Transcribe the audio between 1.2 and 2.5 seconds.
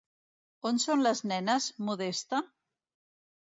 nenes, Modesta?